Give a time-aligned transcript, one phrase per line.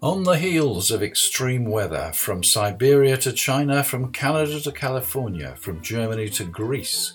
[0.00, 5.82] On the heels of extreme weather, from Siberia to China, from Canada to California, from
[5.82, 7.14] Germany to Greece,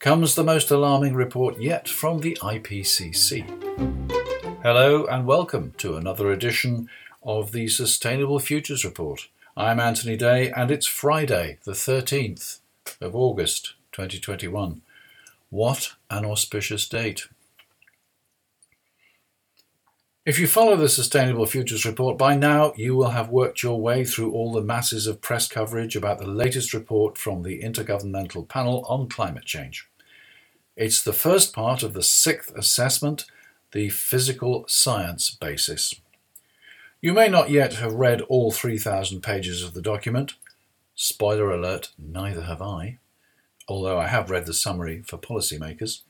[0.00, 3.44] comes the most alarming report yet from the IPCC.
[4.64, 6.88] Hello and welcome to another edition
[7.22, 9.28] of the Sustainable Futures Report.
[9.56, 12.58] I'm Anthony Day and it's Friday, the 13th
[13.00, 14.82] of August 2021.
[15.50, 17.28] What an auspicious date!
[20.28, 24.04] If you follow the Sustainable Futures Report, by now you will have worked your way
[24.04, 28.84] through all the masses of press coverage about the latest report from the Intergovernmental Panel
[28.90, 29.88] on Climate Change.
[30.76, 33.24] It's the first part of the sixth assessment,
[33.72, 35.94] the Physical Science Basis.
[37.00, 40.34] You may not yet have read all 3,000 pages of the document.
[40.94, 42.98] Spoiler alert, neither have I,
[43.66, 46.02] although I have read the summary for policymakers.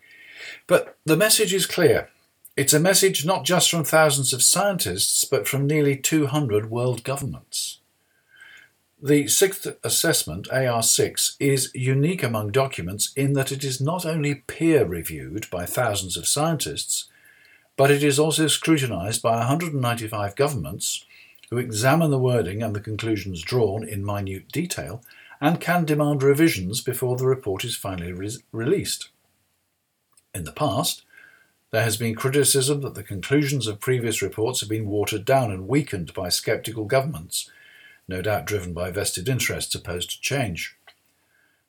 [0.67, 2.09] But the message is clear.
[2.59, 7.79] It's a message not just from thousands of scientists, but from nearly 200 world governments.
[9.01, 14.85] The sixth assessment, AR6, is unique among documents in that it is not only peer
[14.85, 17.09] reviewed by thousands of scientists,
[17.77, 21.07] but it is also scrutinised by 195 governments
[21.51, 25.01] who examine the wording and the conclusions drawn in minute detail
[25.41, 29.11] and can demand revisions before the report is finally re- released.
[30.35, 31.05] In the past,
[31.71, 35.69] there has been criticism that the conclusions of previous reports have been watered down and
[35.69, 37.51] weakened by sceptical governments,
[38.07, 40.77] no doubt driven by vested interests opposed to change.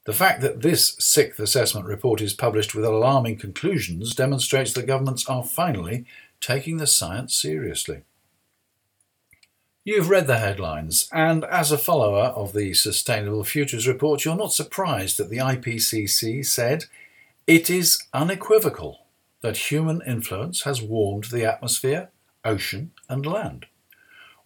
[0.05, 5.27] The fact that this sixth assessment report is published with alarming conclusions demonstrates that governments
[5.27, 6.05] are finally
[6.39, 8.03] taking the science seriously.
[9.83, 14.53] You've read the headlines, and as a follower of the Sustainable Futures Report, you're not
[14.53, 16.85] surprised that the IPCC said
[17.47, 18.98] it is unequivocal
[19.41, 22.09] that human influence has warmed the atmosphere,
[22.43, 23.65] ocean, and land.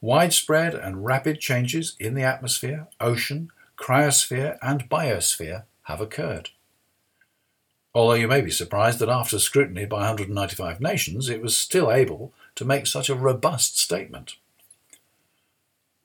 [0.01, 6.49] Widespread and rapid changes in the atmosphere, ocean, cryosphere, and biosphere have occurred.
[7.95, 12.33] Although you may be surprised that after scrutiny by 195 nations, it was still able
[12.55, 14.35] to make such a robust statement.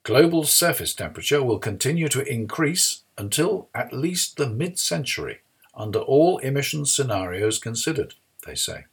[0.02, 5.40] Global surface temperature will continue to increase until at least the mid century
[5.74, 8.14] under all emission scenarios considered
[8.46, 8.84] they say.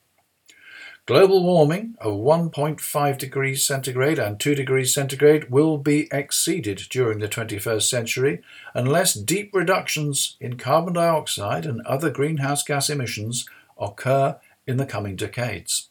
[1.06, 7.28] Global warming of 1.5 degrees centigrade and 2 degrees centigrade will be exceeded during the
[7.28, 8.41] 21st century
[8.73, 13.47] unless deep reductions in carbon dioxide and other greenhouse gas emissions
[13.78, 15.89] occur in the coming decades.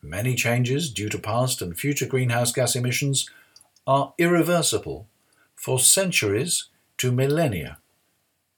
[0.00, 3.28] Many changes due to past and future greenhouse gas emissions
[3.88, 5.08] are irreversible
[5.56, 6.68] for centuries
[6.98, 7.78] to millennia,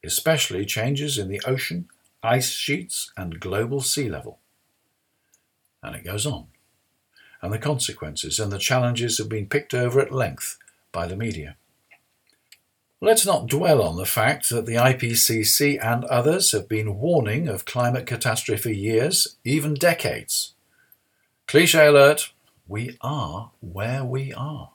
[0.05, 1.89] especially changes in the ocean
[2.23, 4.39] ice sheets, and global sea level.
[5.83, 6.47] And it goes on.
[7.41, 10.59] And the consequences and the challenges have been picked over at length
[10.93, 11.57] by the media.
[13.01, 17.65] Let's not dwell on the fact that the IPCC and others have been warning of
[17.65, 20.55] climate catastrophe for years, even decades.
[21.49, 22.33] Cliche alert
[22.69, 24.71] we are where we are.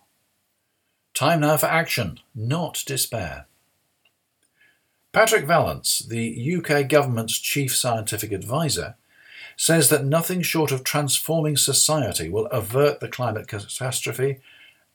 [1.13, 3.45] Time now for action, not despair.
[5.17, 8.97] Patrick Vallance, the UK government's chief scientific advisor,
[9.55, 14.37] says that nothing short of transforming society will avert the climate catastrophe,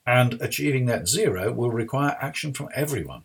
[0.06, 3.25] and achieving net zero will require action from everyone,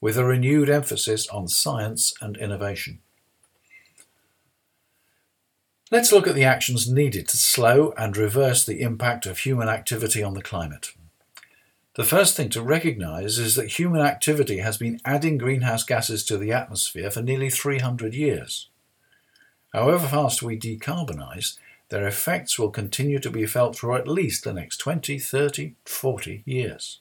[0.00, 3.00] with a renewed emphasis on science and innovation.
[5.90, 10.22] Let's look at the actions needed to slow and reverse the impact of human activity
[10.22, 10.94] on the climate.
[11.98, 16.36] The first thing to recognise is that human activity has been adding greenhouse gases to
[16.36, 18.68] the atmosphere for nearly 300 years.
[19.72, 21.58] However fast we decarbonise,
[21.88, 26.44] their effects will continue to be felt for at least the next 20, 30, 40
[26.46, 27.00] years.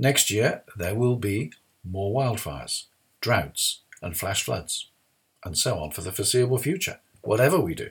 [0.00, 1.52] Next year, there will be
[1.84, 2.86] more wildfires,
[3.20, 4.90] droughts, and flash floods,
[5.44, 7.90] and so on for the foreseeable future, whatever we do.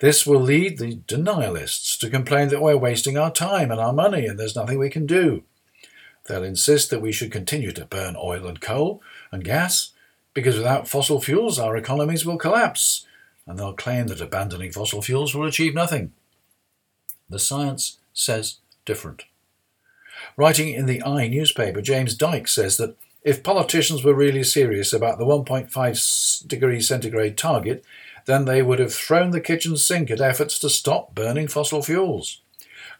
[0.00, 4.26] This will lead the denialists to complain that we're wasting our time and our money
[4.26, 5.42] and there's nothing we can do.
[6.26, 9.92] They'll insist that we should continue to burn oil and coal and gas
[10.34, 13.06] because without fossil fuels our economies will collapse,
[13.46, 16.12] and they'll claim that abandoning fossil fuels will achieve nothing.
[17.30, 19.24] The science says different.
[20.36, 25.18] Writing in the I newspaper, James Dyke says that if politicians were really serious about
[25.18, 27.82] the 1.5 degrees centigrade target,
[28.26, 32.42] then they would have thrown the kitchen sink at efforts to stop burning fossil fuels.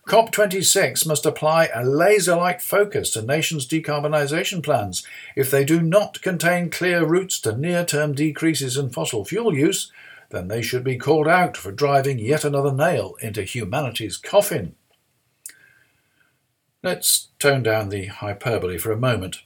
[0.08, 5.04] COP26 must apply a laser like focus to nations' decarbonisation plans.
[5.34, 9.90] If they do not contain clear routes to near term decreases in fossil fuel use,
[10.30, 14.76] then they should be called out for driving yet another nail into humanity's coffin.
[16.84, 19.42] Let's tone down the hyperbole for a moment.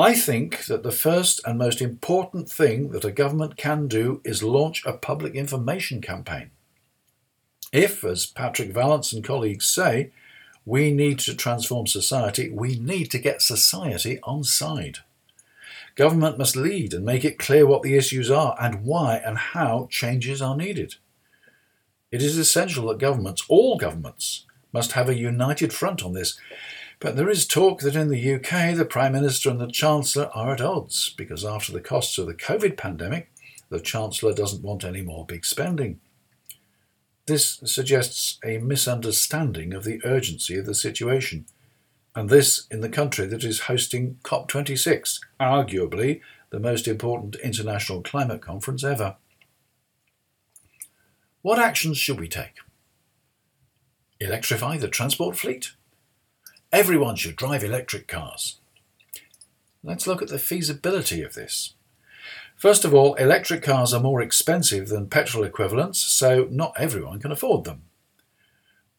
[0.00, 4.42] I think that the first and most important thing that a government can do is
[4.42, 6.52] launch a public information campaign.
[7.70, 10.10] If, as Patrick Vallance and colleagues say,
[10.64, 15.00] we need to transform society, we need to get society on side.
[15.96, 19.86] Government must lead and make it clear what the issues are and why and how
[19.90, 20.94] changes are needed.
[22.10, 26.38] It is essential that governments, all governments, must have a united front on this.
[27.00, 30.52] But there is talk that in the UK the Prime Minister and the Chancellor are
[30.52, 33.32] at odds because after the costs of the COVID pandemic,
[33.70, 35.98] the Chancellor doesn't want any more big spending.
[37.24, 41.46] This suggests a misunderstanding of the urgency of the situation,
[42.14, 46.20] and this in the country that is hosting COP26, arguably
[46.50, 49.16] the most important international climate conference ever.
[51.40, 52.56] What actions should we take?
[54.18, 55.72] Electrify the transport fleet?
[56.72, 58.60] Everyone should drive electric cars.
[59.82, 61.74] Let's look at the feasibility of this.
[62.54, 67.32] First of all, electric cars are more expensive than petrol equivalents, so not everyone can
[67.32, 67.82] afford them.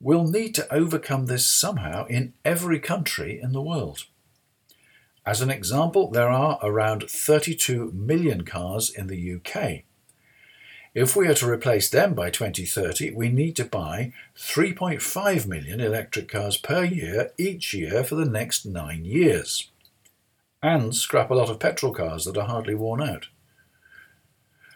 [0.01, 4.05] We'll need to overcome this somehow in every country in the world.
[5.25, 9.83] As an example, there are around 32 million cars in the UK.
[10.93, 16.27] If we are to replace them by 2030, we need to buy 3.5 million electric
[16.27, 19.69] cars per year each year for the next nine years,
[20.61, 23.27] and scrap a lot of petrol cars that are hardly worn out.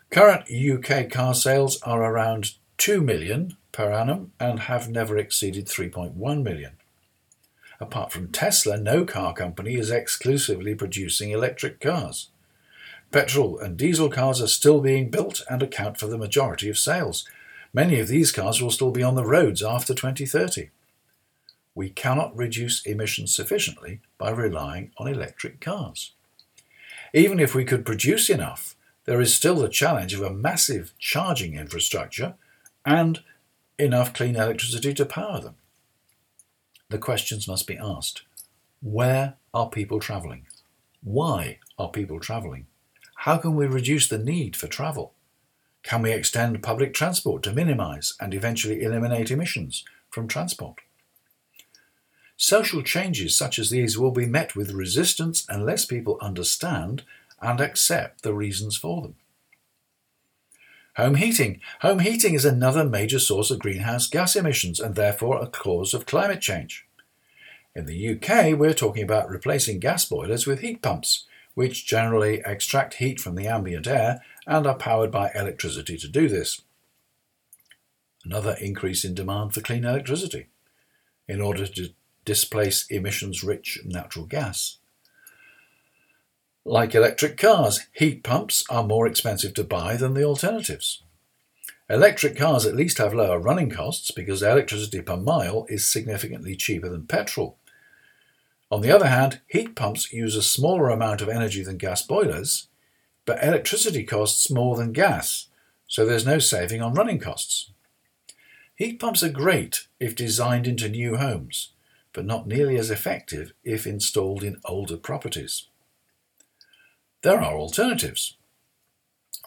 [0.09, 6.15] Current UK car sales are around 2 million per annum and have never exceeded 3.1
[6.41, 6.77] million.
[7.81, 12.29] Apart from Tesla, no car company is exclusively producing electric cars.
[13.11, 17.25] Petrol and diesel cars are still being built and account for the majority of sales.
[17.73, 20.69] Many of these cars will still be on the roads after 2030.
[21.73, 26.13] We cannot reduce emissions sufficiently by relying on electric cars.
[27.13, 28.75] Even if we could produce enough,
[29.05, 32.35] there is still the challenge of a massive charging infrastructure
[32.85, 33.21] and
[33.77, 35.55] enough clean electricity to power them.
[36.89, 38.23] The questions must be asked
[38.81, 40.47] Where are people travelling?
[41.03, 42.67] Why are people travelling?
[43.25, 45.11] How can we reduce the need for travel?
[45.81, 50.77] Can we extend public transport to minimise and eventually eliminate emissions from transport?
[52.37, 57.01] Social changes such as these will be met with resistance unless people understand
[57.41, 59.15] and accept the reasons for them.
[60.95, 61.61] Home heating.
[61.81, 66.05] Home heating is another major source of greenhouse gas emissions and therefore a cause of
[66.05, 66.85] climate change.
[67.75, 71.25] In the UK, we're talking about replacing gas boilers with heat pumps,
[71.55, 76.29] which generally extract heat from the ambient air and are powered by electricity to do
[76.29, 76.61] this.
[78.23, 80.47] Another increase in demand for clean electricity
[81.27, 81.89] in order to
[82.23, 84.77] displace emissions rich natural gas.
[86.65, 91.03] Like electric cars, heat pumps are more expensive to buy than the alternatives.
[91.87, 96.89] Electric cars at least have lower running costs because electricity per mile is significantly cheaper
[96.89, 97.59] than petrol.
[98.71, 102.67] On the other hand, heat pumps use a smaller amount of energy than gas boilers,
[103.25, 105.47] but electricity costs more than gas,
[105.87, 107.71] so there's no saving on running costs.
[108.75, 111.71] Heat pumps are great if designed into new homes,
[112.11, 115.67] but not nearly as effective if installed in older properties.
[117.21, 118.35] There are alternatives.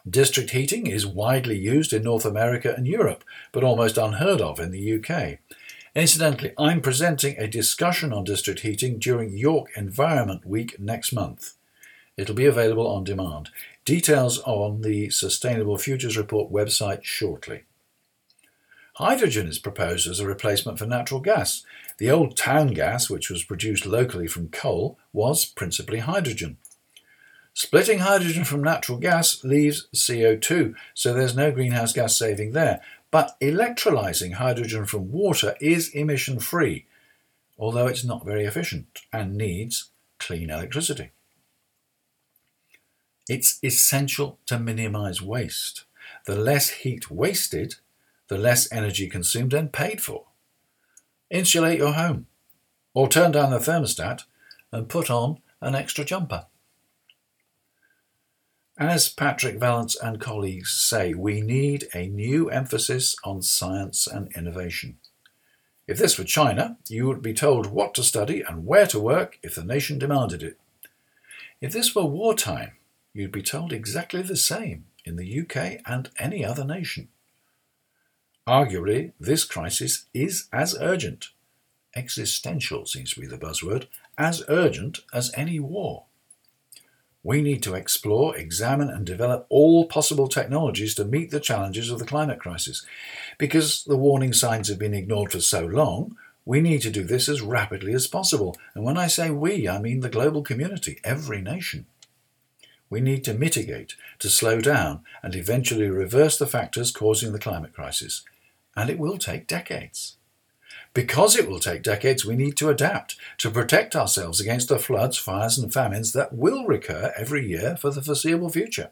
[0.09, 4.71] District heating is widely used in North America and Europe, but almost unheard of in
[4.71, 5.39] the UK.
[5.99, 11.55] Incidentally, I'm presenting a discussion on district heating during York Environment Week next month.
[12.17, 13.51] It'll be available on demand.
[13.85, 17.65] Details on the Sustainable Futures Report website shortly.
[18.95, 21.65] Hydrogen is proposed as a replacement for natural gas.
[21.99, 26.59] The old town gas, which was produced locally from coal, was principally hydrogen.
[27.55, 32.81] Splitting hydrogen from natural gas leaves CO2, so there's no greenhouse gas saving there.
[33.11, 36.87] But electrolyzing hydrogen from water is emission free,
[37.59, 41.11] although it's not very efficient and needs clean electricity.
[43.29, 45.85] It's essential to minimize waste.
[46.27, 47.77] The less heat wasted,
[48.29, 50.25] the less energy consumed and paid for.
[51.31, 52.27] Insulate your home,
[52.95, 54.25] or turn down the thermostat
[54.73, 56.47] and put on an extra jumper.
[58.79, 64.99] As Patrick Vallance and colleagues say, we need a new emphasis on science and innovation.
[65.89, 69.41] If this were China, you would be told what to study and where to work
[69.43, 70.61] if the nation demanded it.
[71.61, 72.73] If this were wartime,
[73.13, 74.85] you'd be told exactly the same.
[75.05, 77.09] in the UK and any other nation.
[78.47, 81.31] Arguably, this crisis is as urgent,
[81.97, 83.87] existential seems to be the buzzword,
[84.19, 86.05] as urgent as any war.
[87.23, 91.99] We need to explore, examine, and develop all possible technologies to meet the challenges of
[91.99, 92.87] the climate crisis.
[93.39, 97.29] Because the warning signs have been ignored for so long, we need to do this
[97.29, 98.57] as rapidly as possible.
[98.75, 101.87] And when I say we, I mean the global community, every nation.
[102.89, 107.75] We need to mitigate, to slow down, and eventually reverse the factors causing the climate
[107.75, 108.23] crisis.
[108.77, 110.18] And it will take decades.
[110.99, 115.17] Because it will take decades, we need to adapt to protect ourselves against the floods,
[115.17, 118.91] fires, and famines that will recur every year for the foreseeable future,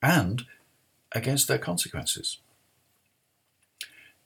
[0.00, 0.46] and
[1.12, 2.38] against their consequences.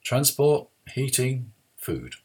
[0.05, 2.15] Transport, heating, food.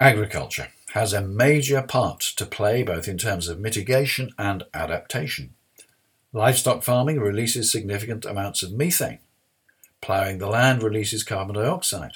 [0.00, 5.52] Agriculture has a major part to play both in terms of mitigation and adaptation.
[6.32, 9.18] Livestock farming releases significant amounts of methane.
[10.00, 12.12] Ploughing the land releases carbon dioxide.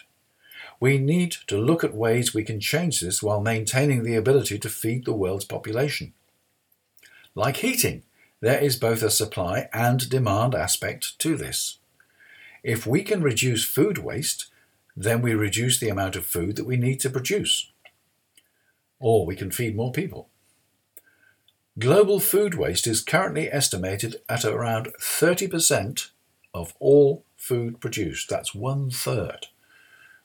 [0.78, 4.68] We need to look at ways we can change this while maintaining the ability to
[4.68, 6.12] feed the world's population.
[7.35, 8.02] Like heating,
[8.40, 11.78] there is both a supply and demand aspect to this.
[12.62, 14.47] If we can reduce food waste,
[14.97, 17.71] then we reduce the amount of food that we need to produce.
[18.99, 20.28] Or we can feed more people.
[21.78, 26.09] Global food waste is currently estimated at around 30%
[26.54, 28.30] of all food produced.
[28.30, 29.49] That's one third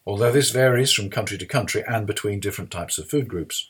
[0.05, 3.70] although this varies from country to country and between different types of food groups.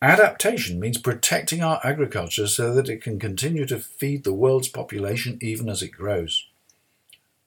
[0.00, 5.38] Adaptation means protecting our agriculture so that it can continue to feed the world's population
[5.40, 6.46] even as it grows.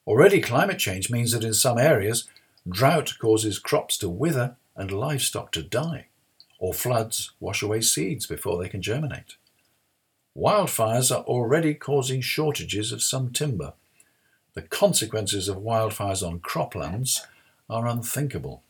[0.06, 2.28] Already, climate change means that in some areas,
[2.68, 6.06] drought causes crops to wither and livestock to die,
[6.58, 9.36] or floods wash away seeds before they can germinate.
[10.36, 13.74] Wildfires are already causing shortages of some timber.
[14.54, 17.20] The consequences of wildfires on croplands
[17.72, 18.62] are unthinkable.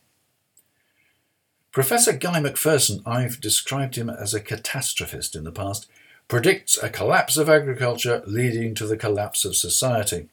[1.71, 5.87] Professor Guy McPherson, I've described him as a catastrophist in the past,
[6.27, 10.29] predicts a collapse of agriculture leading to the collapse of society.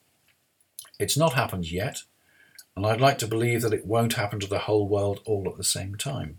[0.99, 2.03] It's not happened yet,
[2.77, 5.57] and I'd like to believe that it won't happen to the whole world all at
[5.57, 6.39] the same time.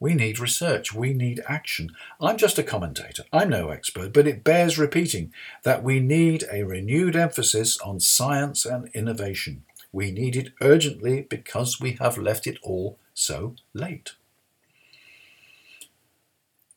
[0.00, 0.94] We need research.
[0.94, 1.90] We need action.
[2.20, 3.24] I'm just a commentator.
[3.32, 8.64] I'm no expert, but it bears repeating that we need a renewed emphasis on science
[8.64, 9.64] and innovation.
[9.92, 14.12] We need it urgently because we have left it all so late.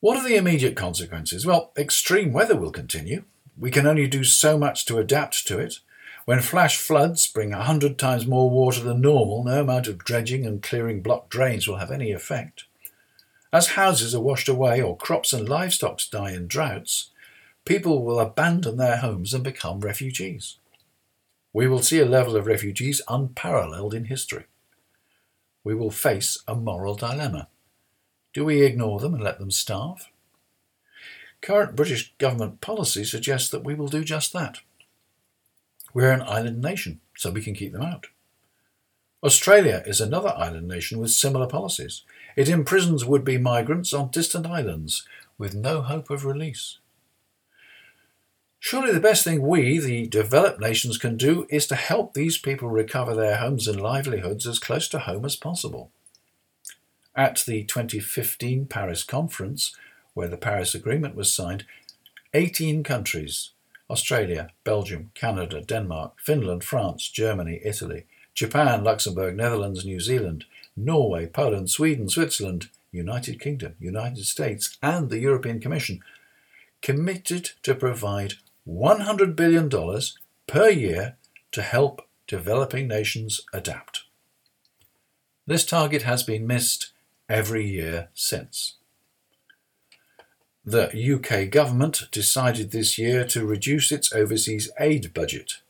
[0.00, 1.46] What are the immediate consequences?
[1.46, 3.24] Well, extreme weather will continue.
[3.56, 5.78] We can only do so much to adapt to it.
[6.24, 10.44] When flash floods bring a hundred times more water than normal, no amount of dredging
[10.44, 12.64] and clearing blocked drains will have any effect.
[13.52, 17.10] As houses are washed away or crops and livestock die in droughts,
[17.64, 20.56] people will abandon their homes and become refugees
[21.54, 24.44] we will see a level of refugees unparalleled in history.
[25.62, 27.48] We will face a moral dilemma.
[28.34, 30.08] Do we ignore them and let them starve?
[31.40, 34.58] Current British government policy suggests that we will do just that.
[35.94, 38.08] We're an island nation, so we can keep them out.
[39.22, 42.02] Australia is another island nation with similar policies.
[42.34, 45.06] It imprisons would be migrants on distant islands
[45.38, 46.78] with no hope of release.
[48.66, 52.70] Surely the best thing we, the developed nations, can do is to help these people
[52.70, 55.90] recover their homes and livelihoods as close to home as possible.
[57.14, 59.76] At the 2015 Paris conference,
[60.14, 61.66] where the Paris Agreement was signed,
[62.32, 63.50] 18 countries
[63.90, 71.68] Australia, Belgium, Canada, Denmark, Finland, France, Germany, Italy, Japan, Luxembourg, Netherlands, New Zealand, Norway, Poland,
[71.68, 76.00] Sweden, Switzerland, United Kingdom, United States, and the European Commission
[76.80, 78.34] committed to provide
[78.66, 79.70] $100 billion
[80.46, 81.16] per year
[81.52, 84.04] to help developing nations adapt.
[85.46, 86.92] This target has been missed
[87.28, 88.76] every year since.
[90.64, 95.60] The UK government decided this year to reduce its overseas aid budget.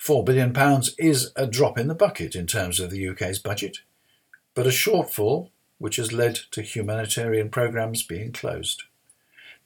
[0.00, 0.54] £4 billion
[0.98, 3.78] is a drop in the bucket in terms of the UK's budget,
[4.54, 8.84] but a shortfall which has led to humanitarian programmes being closed.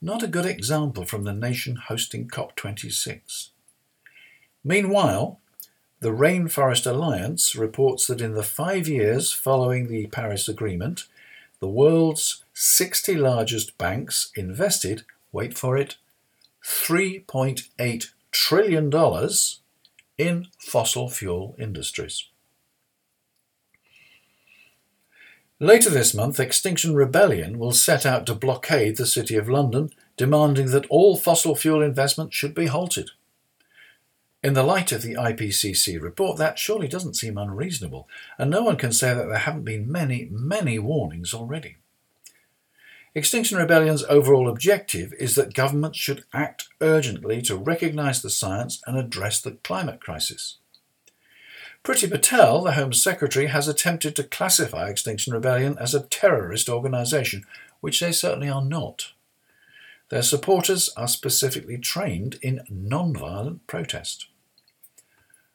[0.03, 3.49] Not a good example from the nation hosting COP26.
[4.63, 5.39] Meanwhile,
[5.99, 11.05] the Rainforest Alliance reports that in the five years following the Paris Agreement,
[11.59, 15.97] the world's 60 largest banks invested, wait for it,
[16.65, 19.29] $3.8 trillion
[20.17, 22.25] in fossil fuel industries.
[25.61, 30.71] Later this month, Extinction Rebellion will set out to blockade the City of London, demanding
[30.71, 33.11] that all fossil fuel investment should be halted.
[34.43, 38.75] In the light of the IPCC report, that surely doesn't seem unreasonable, and no one
[38.75, 41.77] can say that there haven't been many, many warnings already.
[43.13, 48.97] Extinction Rebellion's overall objective is that governments should act urgently to recognise the science and
[48.97, 50.57] address the climate crisis.
[51.83, 57.43] Priti Patel, the Home Secretary, has attempted to classify Extinction Rebellion as a terrorist organisation,
[57.79, 59.13] which they certainly are not.
[60.09, 64.27] Their supporters are specifically trained in non violent protest.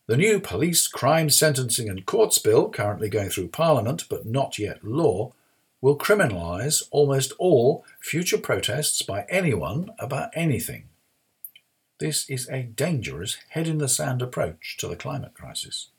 [0.07, 4.83] The new Police Crime Sentencing and Courts Bill, currently going through Parliament but not yet
[4.83, 5.33] law,
[5.81, 10.89] will criminalise almost all future protests by anyone about anything.
[12.01, 15.91] This is a dangerous head in the sand approach to the climate crisis.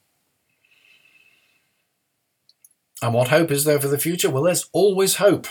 [3.02, 4.30] And what hope is there for the future?
[4.30, 5.48] Well, there's always hope.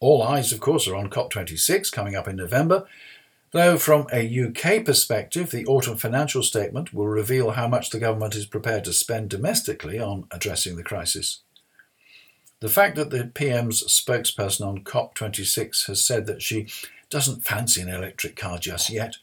[0.00, 2.86] All eyes, of course, are on COP26 coming up in November,
[3.50, 8.36] though from a UK perspective, the autumn financial statement will reveal how much the government
[8.36, 11.40] is prepared to spend domestically on addressing the crisis.
[12.60, 16.68] The fact that the PM's spokesperson on COP26 has said that she
[17.10, 19.16] doesn't fancy an electric car just yet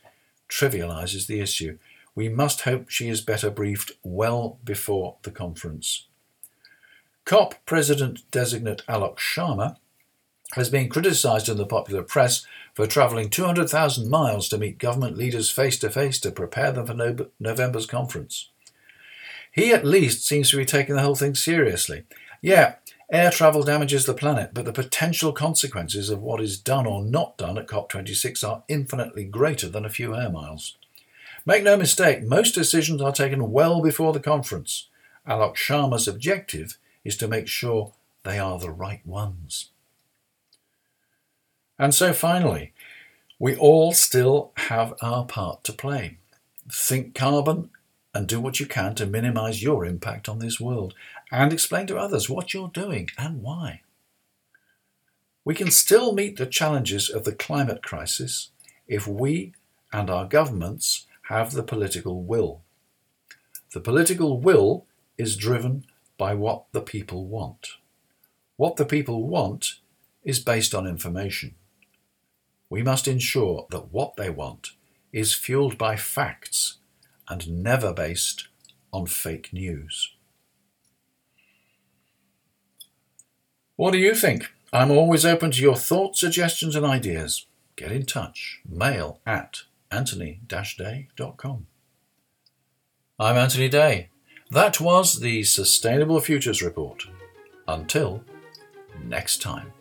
[0.50, 1.78] trivialises the issue.
[2.14, 6.08] We must hope she is better briefed well before the conference.
[7.26, 9.78] COP President designate Alok Sharma
[10.54, 15.50] has been criticised in the popular press for travelling 200,000 miles to meet government leaders
[15.50, 18.50] face to face to prepare them for November's conference.
[19.52, 22.04] He at least seems to be taking the whole thing seriously.
[22.42, 22.76] Yeah,
[23.10, 27.38] Air travel damages the planet, but the potential consequences of what is done or not
[27.38, 30.76] done at COP26 are infinitely greater than a few air miles.
[31.46, 34.90] Make no mistake, most decisions are taken well before the conference.
[35.28, 37.94] Alok Sharma's objective is to make sure
[38.24, 39.70] they are the right ones.
[41.80, 42.74] And so finally,
[43.40, 46.18] we all still have our part to play.
[46.72, 47.70] Think carbon
[48.14, 50.94] and do what you can to minimize your impact on this world
[51.32, 53.82] and explain to others what you're doing and why.
[55.44, 58.50] We can still meet the challenges of the climate crisis
[58.88, 59.54] if we
[59.92, 62.62] and our governments have the political will.
[63.74, 64.86] The political will
[65.18, 65.86] is driven
[66.18, 67.70] by what the people want.
[68.58, 69.80] What the people want
[70.24, 71.56] is based on information.
[72.70, 74.72] We must ensure that what they want
[75.12, 76.78] is fueled by facts
[77.30, 78.48] and never based
[78.92, 80.14] on fake news.
[83.76, 84.52] What do you think?
[84.72, 87.46] I'm always open to your thoughts, suggestions, and ideas.
[87.76, 88.62] Get in touch.
[88.68, 91.68] Mail at anthony-day.com.
[93.20, 94.10] I'm Anthony Day.
[94.52, 97.08] That was the Sustainable Futures Report.
[97.68, 98.24] Until
[99.04, 99.74] next time.